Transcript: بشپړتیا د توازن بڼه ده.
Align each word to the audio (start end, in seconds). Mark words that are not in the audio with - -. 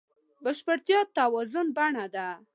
بشپړتیا 0.43 0.99
د 1.07 1.09
توازن 1.17 1.67
بڼه 1.77 2.05
ده. 2.15 2.27